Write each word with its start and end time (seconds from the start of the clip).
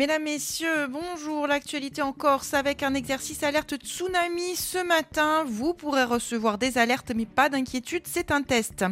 Mesdames, 0.00 0.22
Messieurs, 0.22 0.86
bonjour. 0.88 1.46
L'actualité 1.46 2.00
en 2.00 2.14
Corse 2.14 2.54
avec 2.54 2.82
un 2.82 2.94
exercice 2.94 3.42
alerte 3.42 3.74
tsunami 3.76 4.56
ce 4.56 4.82
matin. 4.82 5.44
Vous 5.46 5.74
pourrez 5.74 6.04
recevoir 6.04 6.56
des 6.56 6.78
alertes, 6.78 7.12
mais 7.14 7.26
pas 7.26 7.50
d'inquiétude, 7.50 8.04
c'est 8.06 8.30
un 8.30 8.40
test. 8.40 8.82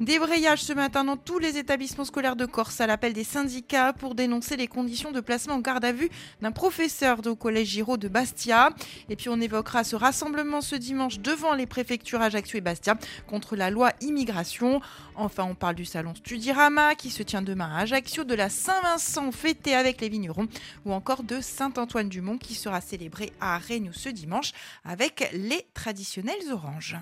Débrayage 0.00 0.62
ce 0.62 0.72
matin 0.72 1.04
dans 1.04 1.18
tous 1.18 1.38
les 1.38 1.58
établissements 1.58 2.06
scolaires 2.06 2.34
de 2.34 2.46
Corse 2.46 2.80
à 2.80 2.86
l'appel 2.86 3.12
des 3.12 3.24
syndicats 3.24 3.92
pour 3.92 4.14
dénoncer 4.14 4.56
les 4.56 4.66
conditions 4.66 5.12
de 5.12 5.20
placement 5.20 5.56
en 5.56 5.58
garde 5.58 5.84
à 5.84 5.92
vue 5.92 6.08
d'un 6.40 6.50
professeur 6.50 7.18
au 7.26 7.36
collège 7.36 7.68
Giraud 7.68 7.98
de 7.98 8.08
Bastia. 8.08 8.70
Et 9.10 9.16
puis 9.16 9.28
on 9.28 9.42
évoquera 9.42 9.84
ce 9.84 9.96
rassemblement 9.96 10.62
ce 10.62 10.76
dimanche 10.76 11.18
devant 11.18 11.52
les 11.52 11.66
préfectures 11.66 12.22
Ajaccio 12.22 12.56
et 12.56 12.62
Bastia 12.62 12.96
contre 13.26 13.54
la 13.54 13.68
loi 13.68 13.92
immigration. 14.00 14.80
Enfin, 15.14 15.44
on 15.44 15.54
parle 15.54 15.74
du 15.74 15.84
salon 15.84 16.14
Studirama 16.14 16.94
qui 16.94 17.10
se 17.10 17.22
tient 17.22 17.42
demain 17.42 17.68
à 17.70 17.80
Ajaccio, 17.80 18.24
de 18.24 18.34
la 18.34 18.48
Saint-Vincent 18.48 19.30
fêtée 19.30 19.74
avec 19.74 20.00
les 20.00 20.08
vignerons 20.08 20.48
ou 20.84 20.92
encore 20.92 21.22
de 21.22 21.40
Saint-Antoine-du-Mont 21.40 22.38
qui 22.38 22.54
sera 22.54 22.80
célébré 22.80 23.32
à 23.40 23.58
Rennes 23.58 23.90
ce 23.92 24.08
dimanche 24.08 24.52
avec 24.84 25.30
les 25.32 25.66
traditionnels 25.74 26.52
oranges. 26.52 26.96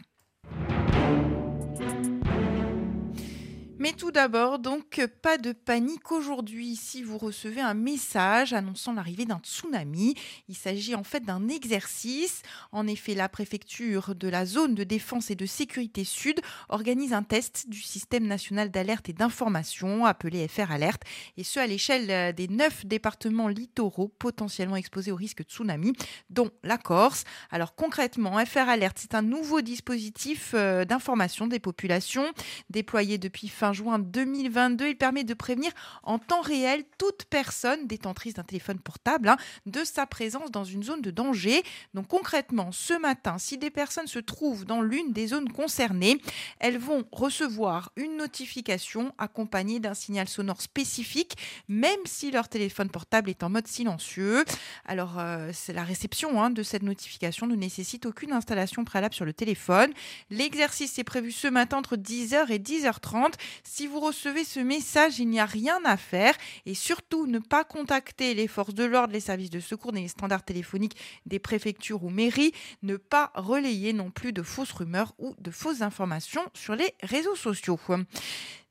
Mais 3.82 3.94
tout 3.94 4.12
d'abord, 4.12 4.60
donc, 4.60 5.04
pas 5.22 5.38
de 5.38 5.50
panique 5.50 6.12
aujourd'hui 6.12 6.76
si 6.76 7.02
vous 7.02 7.18
recevez 7.18 7.60
un 7.60 7.74
message 7.74 8.52
annonçant 8.52 8.92
l'arrivée 8.92 9.24
d'un 9.24 9.40
tsunami. 9.40 10.14
Il 10.48 10.54
s'agit 10.54 10.94
en 10.94 11.02
fait 11.02 11.18
d'un 11.18 11.48
exercice. 11.48 12.42
En 12.70 12.86
effet, 12.86 13.16
la 13.16 13.28
préfecture 13.28 14.14
de 14.14 14.28
la 14.28 14.46
zone 14.46 14.76
de 14.76 14.84
défense 14.84 15.32
et 15.32 15.34
de 15.34 15.46
sécurité 15.46 16.04
sud 16.04 16.40
organise 16.68 17.12
un 17.12 17.24
test 17.24 17.68
du 17.68 17.80
système 17.80 18.24
national 18.24 18.70
d'alerte 18.70 19.08
et 19.08 19.12
d'information 19.12 20.06
appelé 20.06 20.46
FR 20.46 20.70
Alerte, 20.70 21.02
et 21.36 21.42
ce 21.42 21.58
à 21.58 21.66
l'échelle 21.66 22.36
des 22.36 22.46
neuf 22.46 22.86
départements 22.86 23.48
littoraux 23.48 24.14
potentiellement 24.16 24.76
exposés 24.76 25.10
au 25.10 25.16
risque 25.16 25.38
de 25.38 25.50
tsunami, 25.50 25.92
dont 26.30 26.52
la 26.62 26.78
Corse. 26.78 27.24
Alors 27.50 27.74
concrètement, 27.74 28.38
FR 28.46 28.68
Alerte, 28.68 28.98
c'est 29.00 29.16
un 29.16 29.22
nouveau 29.22 29.60
dispositif 29.60 30.52
euh, 30.54 30.84
d'information 30.84 31.48
des 31.48 31.58
populations 31.58 32.30
déployé 32.70 33.18
depuis 33.18 33.48
fin 33.48 33.71
juin 33.72 33.98
2022. 33.98 34.88
Il 34.88 34.96
permet 34.96 35.24
de 35.24 35.34
prévenir 35.34 35.72
en 36.02 36.18
temps 36.18 36.40
réel 36.40 36.84
toute 36.98 37.24
personne 37.24 37.86
détentrice 37.86 38.34
d'un 38.34 38.42
téléphone 38.42 38.78
portable 38.78 39.28
hein, 39.28 39.36
de 39.66 39.84
sa 39.84 40.06
présence 40.06 40.50
dans 40.50 40.64
une 40.64 40.82
zone 40.82 41.00
de 41.00 41.10
danger. 41.10 41.62
Donc 41.94 42.08
concrètement, 42.08 42.72
ce 42.72 42.94
matin, 42.98 43.38
si 43.38 43.58
des 43.58 43.70
personnes 43.70 44.06
se 44.06 44.18
trouvent 44.18 44.64
dans 44.64 44.82
l'une 44.82 45.12
des 45.12 45.28
zones 45.28 45.50
concernées, 45.50 46.20
elles 46.58 46.78
vont 46.78 47.04
recevoir 47.12 47.92
une 47.96 48.16
notification 48.16 49.14
accompagnée 49.18 49.80
d'un 49.80 49.94
signal 49.94 50.28
sonore 50.28 50.60
spécifique, 50.60 51.36
même 51.68 52.00
si 52.04 52.30
leur 52.30 52.48
téléphone 52.48 52.90
portable 52.90 53.30
est 53.30 53.42
en 53.42 53.50
mode 53.50 53.66
silencieux. 53.66 54.44
Alors, 54.84 55.18
euh, 55.18 55.52
la 55.68 55.84
réception 55.84 56.42
hein, 56.42 56.50
de 56.50 56.62
cette 56.62 56.82
notification 56.82 57.46
ne 57.46 57.54
nécessite 57.54 58.06
aucune 58.06 58.32
installation 58.32 58.84
préalable 58.84 59.14
sur 59.14 59.24
le 59.24 59.32
téléphone. 59.32 59.92
L'exercice 60.30 60.98
est 60.98 61.04
prévu 61.04 61.32
ce 61.32 61.48
matin 61.48 61.78
entre 61.78 61.96
10h 61.96 62.50
et 62.50 62.58
10h30. 62.58 63.34
Si 63.64 63.86
vous 63.86 64.00
recevez 64.00 64.44
ce 64.44 64.60
message, 64.60 65.18
il 65.18 65.28
n'y 65.28 65.40
a 65.40 65.46
rien 65.46 65.78
à 65.84 65.96
faire 65.96 66.34
et 66.66 66.74
surtout 66.74 67.26
ne 67.26 67.38
pas 67.38 67.64
contacter 67.64 68.34
les 68.34 68.48
forces 68.48 68.74
de 68.74 68.84
l'ordre, 68.84 69.12
les 69.12 69.20
services 69.20 69.50
de 69.50 69.60
secours, 69.60 69.92
les 69.92 70.08
standards 70.08 70.44
téléphoniques 70.44 70.96
des 71.26 71.38
préfectures 71.38 72.04
ou 72.04 72.10
mairies, 72.10 72.52
ne 72.82 72.96
pas 72.96 73.30
relayer 73.34 73.92
non 73.92 74.10
plus 74.10 74.32
de 74.32 74.42
fausses 74.42 74.72
rumeurs 74.72 75.14
ou 75.18 75.34
de 75.38 75.50
fausses 75.50 75.82
informations 75.82 76.42
sur 76.54 76.74
les 76.74 76.94
réseaux 77.02 77.36
sociaux. 77.36 77.78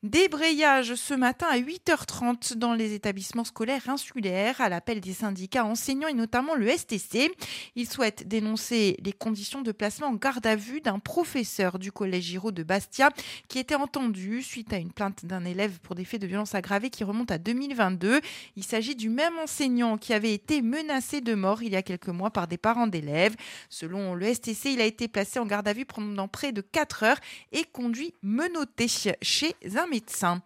Débrayage 0.02 0.96
ce 0.96 1.14
matin 1.14 1.46
à 1.48 1.58
8h30 1.58 2.54
dans 2.54 2.74
les 2.74 2.92
établissements 2.92 3.44
scolaires 3.44 3.88
insulaires 3.88 4.60
à 4.60 4.68
l'appel 4.68 5.00
des 5.00 5.12
syndicats 5.12 5.64
enseignants 5.64 6.08
et 6.08 6.12
notamment 6.12 6.56
le 6.56 6.68
STC. 6.68 7.30
Ils 7.76 7.88
souhaitent 7.88 8.26
dénoncer 8.26 8.96
les 9.04 9.12
conditions 9.12 9.62
de 9.62 9.70
placement 9.70 10.08
en 10.08 10.14
garde 10.14 10.44
à 10.44 10.56
vue 10.56 10.80
d'un 10.80 10.98
professeur 10.98 11.78
du 11.78 11.92
collège 11.92 12.24
Giraud 12.24 12.50
de 12.50 12.64
Bastia 12.64 13.10
qui 13.46 13.60
était 13.60 13.76
entendu 13.76 14.42
suite 14.42 14.72
à 14.72 14.78
une 14.82 14.92
plainte 14.92 15.24
d'un 15.24 15.44
élève 15.44 15.78
pour 15.80 15.94
des 15.94 16.04
faits 16.04 16.20
de 16.20 16.26
violence 16.26 16.54
aggravée 16.54 16.90
qui 16.90 17.04
remonte 17.04 17.30
à 17.30 17.38
2022. 17.38 18.20
Il 18.56 18.64
s'agit 18.64 18.94
du 18.94 19.08
même 19.08 19.38
enseignant 19.38 19.96
qui 19.96 20.12
avait 20.12 20.34
été 20.34 20.60
menacé 20.60 21.20
de 21.20 21.34
mort 21.34 21.62
il 21.62 21.72
y 21.72 21.76
a 21.76 21.82
quelques 21.82 22.08
mois 22.08 22.30
par 22.30 22.48
des 22.48 22.58
parents 22.58 22.86
d'élèves. 22.86 23.36
Selon 23.70 24.14
le 24.14 24.32
STC, 24.32 24.72
il 24.72 24.80
a 24.80 24.84
été 24.84 25.08
placé 25.08 25.38
en 25.38 25.46
garde 25.46 25.68
à 25.68 25.72
vue 25.72 25.86
pendant 25.86 26.28
près 26.28 26.52
de 26.52 26.60
4 26.60 27.02
heures 27.04 27.20
et 27.52 27.64
conduit 27.64 28.14
menotté 28.22 28.86
chez 28.88 29.56
un 29.76 29.86
médecin 29.86 30.42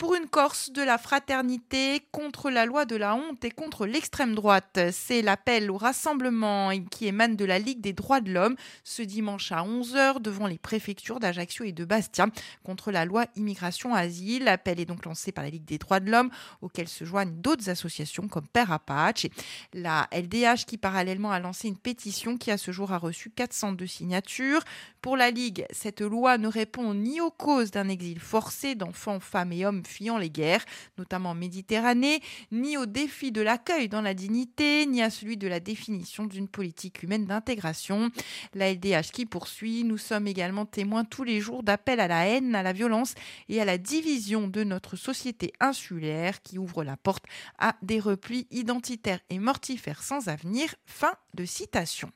pour 0.00 0.14
une 0.14 0.28
Corse 0.28 0.70
de 0.70 0.80
la 0.80 0.96
fraternité 0.96 2.00
contre 2.10 2.50
la 2.50 2.64
loi 2.64 2.86
de 2.86 2.96
la 2.96 3.14
honte 3.14 3.44
et 3.44 3.50
contre 3.50 3.84
l'extrême 3.84 4.34
droite. 4.34 4.78
C'est 4.92 5.20
l'appel 5.20 5.70
au 5.70 5.76
rassemblement 5.76 6.70
qui 6.90 7.06
émane 7.06 7.36
de 7.36 7.44
la 7.44 7.58
Ligue 7.58 7.82
des 7.82 7.92
droits 7.92 8.22
de 8.22 8.32
l'homme 8.32 8.56
ce 8.82 9.02
dimanche 9.02 9.52
à 9.52 9.62
11h 9.62 10.22
devant 10.22 10.46
les 10.46 10.56
préfectures 10.56 11.20
d'Ajaccio 11.20 11.66
et 11.66 11.72
de 11.72 11.84
Bastia 11.84 12.28
contre 12.64 12.90
la 12.90 13.04
loi 13.04 13.26
immigration-asile. 13.36 14.44
L'appel 14.44 14.80
est 14.80 14.86
donc 14.86 15.04
lancé 15.04 15.32
par 15.32 15.44
la 15.44 15.50
Ligue 15.50 15.66
des 15.66 15.76
droits 15.76 16.00
de 16.00 16.10
l'homme 16.10 16.30
auquel 16.62 16.88
se 16.88 17.04
joignent 17.04 17.34
d'autres 17.34 17.68
associations 17.68 18.26
comme 18.26 18.48
Père 18.48 18.72
Apache. 18.72 19.26
La 19.74 20.08
LDH 20.12 20.64
qui 20.66 20.78
parallèlement 20.78 21.30
a 21.30 21.40
lancé 21.40 21.68
une 21.68 21.76
pétition 21.76 22.38
qui 22.38 22.50
à 22.50 22.56
ce 22.56 22.72
jour 22.72 22.92
a 22.92 22.98
reçu 22.98 23.28
402 23.28 23.86
signatures. 23.86 24.64
Pour 25.02 25.18
la 25.18 25.30
Ligue, 25.30 25.66
cette 25.70 26.00
loi 26.00 26.38
ne 26.38 26.48
répond 26.48 26.94
ni 26.94 27.20
aux 27.20 27.30
causes 27.30 27.70
d'un 27.70 27.90
exil 27.90 28.18
forcé 28.18 28.74
d'enfants, 28.74 29.20
femmes 29.20 29.52
et 29.52 29.66
hommes 29.66 29.82
fuyant 29.90 30.18
les 30.18 30.30
guerres, 30.30 30.64
notamment 30.98 31.30
en 31.30 31.34
Méditerranée, 31.34 32.20
ni 32.52 32.76
au 32.76 32.86
défi 32.86 33.32
de 33.32 33.42
l'accueil 33.42 33.88
dans 33.88 34.00
la 34.00 34.14
dignité, 34.14 34.86
ni 34.86 35.02
à 35.02 35.10
celui 35.10 35.36
de 35.36 35.48
la 35.48 35.60
définition 35.60 36.24
d'une 36.24 36.48
politique 36.48 37.02
humaine 37.02 37.26
d'intégration. 37.26 38.10
La 38.54 38.72
LDH 38.72 39.10
qui 39.12 39.26
poursuit, 39.26 39.84
nous 39.84 39.98
sommes 39.98 40.26
également 40.26 40.66
témoins 40.66 41.04
tous 41.04 41.24
les 41.24 41.40
jours 41.40 41.62
d'appels 41.62 42.00
à 42.00 42.08
la 42.08 42.26
haine, 42.26 42.54
à 42.54 42.62
la 42.62 42.72
violence 42.72 43.14
et 43.48 43.60
à 43.60 43.64
la 43.64 43.78
division 43.78 44.48
de 44.48 44.64
notre 44.64 44.96
société 44.96 45.52
insulaire 45.60 46.42
qui 46.42 46.58
ouvre 46.58 46.84
la 46.84 46.96
porte 46.96 47.24
à 47.58 47.76
des 47.82 48.00
replis 48.00 48.46
identitaires 48.50 49.20
et 49.30 49.38
mortifères 49.38 50.02
sans 50.02 50.28
avenir. 50.28 50.74
Fin 50.86 51.14
de 51.34 51.44
citation. 51.44 52.10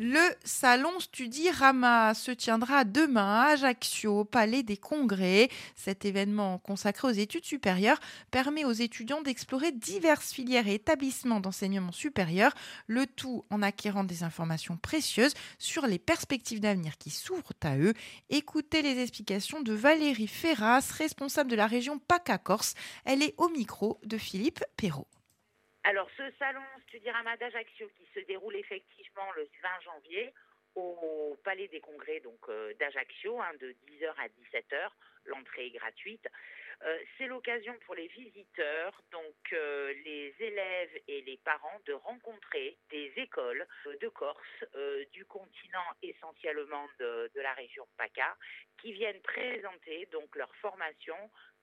Le 0.00 0.20
salon 0.44 1.00
Studirama 1.00 2.14
se 2.14 2.30
tiendra 2.30 2.84
demain 2.84 3.40
à 3.40 3.46
Ajaccio, 3.48 4.20
au 4.20 4.24
Palais 4.24 4.62
des 4.62 4.76
Congrès. 4.76 5.48
Cet 5.74 6.04
événement 6.04 6.58
consacré 6.58 7.08
aux 7.08 7.12
études 7.12 7.44
supérieures 7.44 7.98
permet 8.30 8.64
aux 8.64 8.70
étudiants 8.70 9.22
d'explorer 9.22 9.72
diverses 9.72 10.32
filières 10.32 10.68
et 10.68 10.74
établissements 10.74 11.40
d'enseignement 11.40 11.90
supérieur, 11.90 12.54
le 12.86 13.08
tout 13.08 13.44
en 13.50 13.60
acquérant 13.60 14.04
des 14.04 14.22
informations 14.22 14.76
précieuses 14.76 15.34
sur 15.58 15.84
les 15.88 15.98
perspectives 15.98 16.60
d'avenir 16.60 16.96
qui 16.96 17.10
s'ouvrent 17.10 17.54
à 17.64 17.76
eux. 17.76 17.94
Écoutez 18.30 18.82
les 18.82 19.00
explications 19.00 19.62
de 19.62 19.72
Valérie 19.72 20.28
Ferras, 20.28 20.92
responsable 20.96 21.50
de 21.50 21.56
la 21.56 21.66
région 21.66 21.98
PACA-Corse. 21.98 22.74
Elle 23.04 23.24
est 23.24 23.34
au 23.36 23.48
micro 23.48 23.98
de 24.04 24.16
Philippe 24.16 24.62
Perrault. 24.76 25.08
Alors, 25.88 26.10
ce 26.18 26.22
salon 26.38 26.60
Studirama 26.82 27.38
d'Ajaccio 27.38 27.88
qui 27.96 28.06
se 28.12 28.20
déroule 28.26 28.56
effectivement 28.56 29.32
le 29.36 29.48
20 29.62 29.68
janvier 29.86 30.34
au 30.74 31.34
Palais 31.42 31.66
des 31.68 31.80
Congrès 31.80 32.20
euh, 32.50 32.74
d'Ajaccio, 32.78 33.40
hein, 33.40 33.54
de 33.58 33.74
10h 33.88 34.12
à 34.18 34.28
17h. 34.28 34.90
L'entrée 35.24 35.68
est 35.68 35.70
gratuite. 35.70 36.28
Euh, 36.84 36.98
c'est 37.16 37.26
l'occasion 37.26 37.74
pour 37.86 37.94
les 37.94 38.06
visiteurs, 38.08 39.02
donc 39.10 39.34
euh, 39.52 39.92
les 40.04 40.34
élèves 40.38 41.00
et 41.08 41.22
les 41.22 41.36
parents, 41.38 41.80
de 41.86 41.92
rencontrer 41.92 42.76
des 42.90 43.12
écoles 43.16 43.66
de 44.00 44.08
Corse, 44.08 44.64
du 45.12 45.24
continent 45.24 45.90
essentiellement 46.02 46.86
de, 47.00 47.30
de, 47.34 47.40
la 47.40 47.52
région 47.54 47.86
PACA, 47.96 48.36
qui 48.80 48.92
viennent 48.92 49.20
présenter 49.22 50.06
donc 50.12 50.34
leur 50.36 50.54
formation 50.56 51.16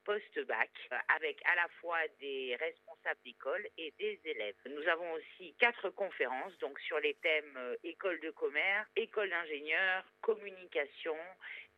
post-bac 0.05 0.69
avec 1.09 1.41
à 1.45 1.55
la 1.55 1.67
fois 1.81 1.97
des 2.19 2.55
responsables 2.55 3.19
d'école 3.25 3.67
et 3.77 3.93
des 3.99 4.19
élèves. 4.23 4.55
Nous 4.69 4.87
avons 4.87 5.11
aussi 5.13 5.55
quatre 5.59 5.89
conférences 5.89 6.57
donc 6.59 6.79
sur 6.81 6.99
les 6.99 7.15
thèmes 7.15 7.57
euh, 7.57 7.75
école 7.83 8.19
de 8.21 8.29
commerce, 8.31 8.87
école 8.95 9.29
d'ingénieur, 9.29 10.03
communication 10.25 11.15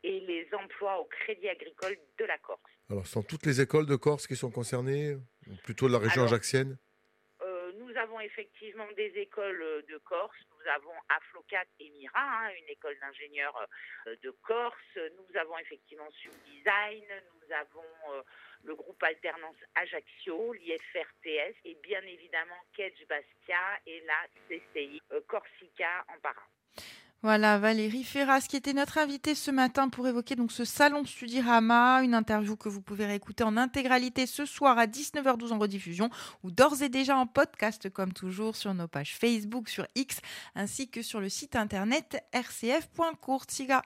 et 0.03 0.21
les 0.21 0.47
emplois 0.53 0.99
au 1.01 1.05
crédit 1.05 1.49
agricole 1.49 1.97
de 2.17 2.25
la 2.25 2.37
Corse. 2.37 2.61
Alors, 2.89 3.05
ce 3.05 3.13
sont 3.13 3.23
toutes 3.23 3.45
les 3.45 3.59
écoles 3.59 3.85
de 3.85 3.97
Corse 3.97 4.25
qui 4.25 4.37
sont 4.37 4.51
concernées, 4.51 5.17
plutôt 5.63 5.87
de 5.87 5.93
la 5.93 5.99
région 5.99 6.23
ajaxienne 6.23 6.77
euh, 7.41 7.73
Nous 7.77 7.91
avons 7.97 8.21
effectivement 8.21 8.87
des 8.95 9.11
écoles 9.17 9.83
de 9.89 9.97
Corse. 9.97 10.37
Nous 10.51 10.71
avons 10.71 10.95
Aflocat 11.09 11.65
et 11.81 11.89
Mira, 11.89 12.13
hein, 12.15 12.49
une 12.57 12.69
école 12.69 12.95
d'ingénieurs 13.01 13.67
de 14.05 14.31
Corse. 14.43 14.95
Nous 14.95 15.39
avons 15.39 15.57
effectivement 15.57 16.09
Subdesign. 16.11 17.07
Nous 17.33 17.53
avons 17.53 18.23
le 18.63 18.75
groupe 18.75 19.03
Alternance 19.03 19.61
Ajaccio, 19.75 20.53
l'IFRTS 20.53 21.55
et 21.65 21.77
bien 21.83 22.01
évidemment 22.01 22.61
Kedge 22.73 23.05
Bastia 23.09 23.63
et 23.85 24.01
la 24.05 24.21
CCI 24.47 25.01
Corsica 25.27 26.05
en 26.07 26.19
para. 26.19 26.47
Voilà, 27.23 27.57
Valérie 27.57 28.03
Ferras 28.03 28.45
qui 28.47 28.55
était 28.55 28.73
notre 28.73 28.99
invitée 28.99 29.33
ce 29.33 29.49
matin 29.49 29.89
pour 29.89 30.07
évoquer 30.07 30.35
donc 30.35 30.51
ce 30.51 30.65
salon 30.65 31.03
Studirama, 31.03 32.03
une 32.03 32.13
interview 32.13 32.55
que 32.55 32.69
vous 32.69 32.81
pouvez 32.81 33.07
réécouter 33.07 33.43
en 33.43 33.57
intégralité 33.57 34.27
ce 34.27 34.45
soir 34.45 34.77
à 34.77 34.85
19h12 34.85 35.51
en 35.51 35.57
rediffusion 35.57 36.09
ou 36.43 36.51
d'ores 36.51 36.83
et 36.83 36.89
déjà 36.89 37.17
en 37.17 37.25
podcast 37.25 37.89
comme 37.89 38.13
toujours 38.13 38.55
sur 38.55 38.73
nos 38.75 38.87
pages 38.87 39.17
Facebook, 39.17 39.67
sur 39.67 39.87
X 39.95 40.19
ainsi 40.53 40.89
que 40.89 41.01
sur 41.01 41.19
le 41.19 41.29
site 41.29 41.55
internet 41.55 42.23
rcf.courtiga. 42.33 43.81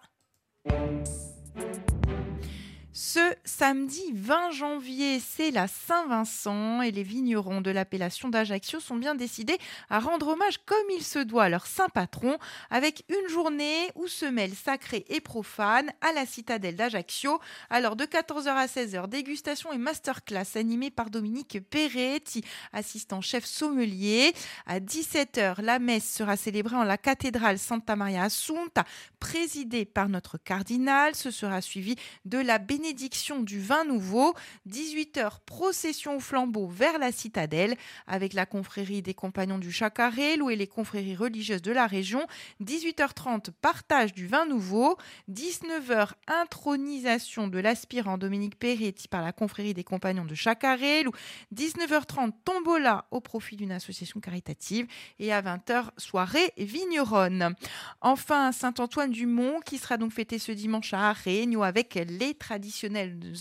Ce 3.03 3.33
samedi 3.45 4.03
20 4.13 4.51
janvier, 4.51 5.19
c'est 5.19 5.49
la 5.49 5.67
Saint-Vincent 5.67 6.83
et 6.83 6.91
les 6.91 7.01
vignerons 7.01 7.59
de 7.59 7.71
l'appellation 7.71 8.29
d'Ajaccio 8.29 8.79
sont 8.79 8.95
bien 8.95 9.15
décidés 9.15 9.57
à 9.89 9.99
rendre 9.99 10.27
hommage 10.27 10.59
comme 10.67 10.77
il 10.95 11.01
se 11.01 11.17
doit 11.17 11.45
à 11.45 11.49
leur 11.49 11.65
saint 11.65 11.89
patron 11.89 12.37
avec 12.69 13.03
une 13.09 13.27
journée 13.27 13.89
où 13.95 14.07
se 14.07 14.25
mêlent 14.25 14.53
sacré 14.53 15.03
et 15.09 15.19
profane 15.19 15.91
à 16.01 16.13
la 16.13 16.27
citadelle 16.27 16.75
d'Ajaccio. 16.75 17.39
Alors 17.71 17.95
de 17.95 18.05
14h 18.05 18.49
à 18.49 18.67
16h, 18.67 19.09
dégustation 19.09 19.73
et 19.73 19.79
masterclass 19.79 20.55
animée 20.55 20.91
par 20.91 21.09
Dominique 21.09 21.57
Peretti, 21.71 22.43
assistant 22.71 23.21
chef 23.21 23.45
sommelier. 23.45 24.31
À 24.67 24.79
17h, 24.79 25.59
la 25.63 25.79
messe 25.79 26.07
sera 26.07 26.37
célébrée 26.37 26.75
en 26.75 26.83
la 26.83 26.99
cathédrale 26.99 27.57
Santa 27.57 27.95
Maria 27.95 28.25
Assunta, 28.25 28.85
présidée 29.19 29.85
par 29.85 30.07
notre 30.07 30.37
cardinal. 30.37 31.15
Ce 31.15 31.31
sera 31.31 31.61
suivi 31.61 31.95
de 32.25 32.37
la 32.37 32.59
bénédiction 32.59 32.90
bénédiction 32.91 33.41
du 33.41 33.61
vin 33.61 33.85
nouveau. 33.85 34.33
18h, 34.69 35.39
procession 35.45 36.17
au 36.17 36.19
flambeau 36.19 36.67
vers 36.67 36.99
la 36.99 37.13
citadelle 37.13 37.75
avec 38.05 38.33
la 38.33 38.45
confrérie 38.45 39.01
des 39.01 39.13
compagnons 39.13 39.59
du 39.59 39.71
Chacarel 39.71 40.41
et 40.51 40.55
les 40.57 40.67
confréries 40.67 41.15
religieuses 41.15 41.61
de 41.61 41.71
la 41.71 41.87
région. 41.87 42.27
18h30, 42.61 43.51
partage 43.61 44.13
du 44.13 44.27
vin 44.27 44.45
nouveau. 44.45 44.97
19h, 45.31 46.09
intronisation 46.27 47.47
de 47.47 47.59
l'aspirant 47.59 48.17
Dominique 48.17 48.59
Peretti 48.59 49.07
par 49.07 49.21
la 49.21 49.31
confrérie 49.31 49.73
des 49.73 49.85
compagnons 49.85 50.25
de 50.25 50.35
Chacarel 50.35 51.07
19h30, 51.55 52.33
tombola 52.43 53.05
au 53.11 53.21
profit 53.21 53.55
d'une 53.55 53.71
association 53.71 54.19
caritative. 54.19 54.85
Et 55.17 55.31
à 55.31 55.41
20h, 55.41 55.91
soirée 55.95 56.51
vigneronne. 56.57 57.55
Enfin, 58.01 58.51
Saint-Antoine-du-Mont 58.51 59.61
qui 59.65 59.77
sera 59.77 59.95
donc 59.95 60.11
fêté 60.11 60.39
ce 60.39 60.51
dimanche 60.51 60.93
à 60.93 61.11
Arregno 61.11 61.63
avec 61.63 61.95
les 61.95 62.33
traditions 62.33 62.70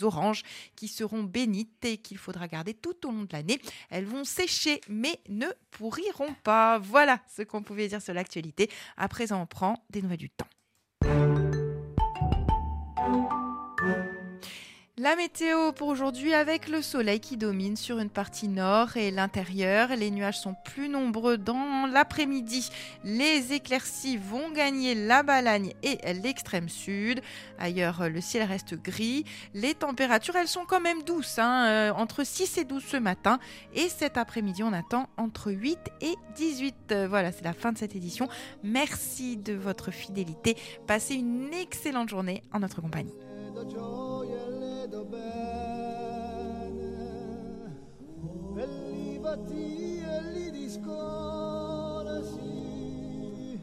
oranges 0.02 0.42
qui 0.76 0.88
seront 0.88 1.22
bénites 1.22 1.84
et 1.84 1.98
qu'il 1.98 2.18
faudra 2.18 2.48
garder 2.48 2.74
tout 2.74 3.06
au 3.06 3.10
long 3.10 3.22
de 3.22 3.32
l'année. 3.32 3.60
Elles 3.90 4.06
vont 4.06 4.24
sécher 4.24 4.80
mais 4.88 5.20
ne 5.28 5.46
pourriront 5.70 6.34
pas. 6.42 6.78
Voilà 6.78 7.20
ce 7.34 7.42
qu'on 7.42 7.62
pouvait 7.62 7.88
dire 7.88 8.02
sur 8.02 8.14
l'actualité. 8.14 8.70
À 8.96 9.08
présent, 9.08 9.40
on 9.40 9.46
prend 9.46 9.84
des 9.90 10.02
nouvelles 10.02 10.18
du 10.18 10.30
temps. 10.30 10.48
La 15.02 15.16
météo 15.16 15.72
pour 15.72 15.88
aujourd'hui 15.88 16.34
avec 16.34 16.68
le 16.68 16.82
soleil 16.82 17.20
qui 17.20 17.38
domine 17.38 17.74
sur 17.74 18.00
une 18.00 18.10
partie 18.10 18.48
nord 18.48 18.98
et 18.98 19.10
l'intérieur. 19.10 19.88
Les 19.96 20.10
nuages 20.10 20.38
sont 20.38 20.54
plus 20.66 20.90
nombreux 20.90 21.38
dans 21.38 21.86
l'après-midi. 21.90 22.68
Les 23.02 23.54
éclaircies 23.54 24.18
vont 24.18 24.50
gagner 24.50 24.94
la 24.94 25.22
Balagne 25.22 25.72
et 25.82 25.96
l'extrême 26.12 26.68
sud. 26.68 27.22
Ailleurs, 27.58 28.10
le 28.10 28.20
ciel 28.20 28.46
reste 28.46 28.74
gris. 28.74 29.24
Les 29.54 29.72
températures, 29.72 30.36
elles 30.36 30.48
sont 30.48 30.66
quand 30.66 30.82
même 30.82 31.02
douces, 31.02 31.38
hein, 31.38 31.64
euh, 31.68 31.92
entre 31.92 32.22
6 32.22 32.58
et 32.58 32.64
12 32.64 32.84
ce 32.84 32.98
matin. 32.98 33.38
Et 33.72 33.88
cet 33.88 34.18
après-midi, 34.18 34.62
on 34.62 34.74
attend 34.74 35.08
entre 35.16 35.50
8 35.50 35.78
et 36.02 36.14
18. 36.36 36.74
Euh, 36.92 37.08
voilà, 37.08 37.32
c'est 37.32 37.44
la 37.44 37.54
fin 37.54 37.72
de 37.72 37.78
cette 37.78 37.96
édition. 37.96 38.28
Merci 38.62 39.38
de 39.38 39.54
votre 39.54 39.92
fidélité. 39.92 40.58
Passez 40.86 41.14
une 41.14 41.54
excellente 41.54 42.10
journée 42.10 42.42
en 42.52 42.60
notre 42.60 42.82
compagnie. 42.82 43.14
Vedo 44.90 45.04
bene, 45.04 46.80
e 48.56 48.66
li 48.66 49.18
batti 49.20 50.02
e 50.02 50.22
li 50.32 50.50
discordo. 50.50 51.29